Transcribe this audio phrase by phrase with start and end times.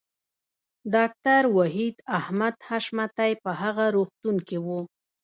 [0.93, 4.67] ډاکټر وحید احمد حشمتی په هغه روغتون کې و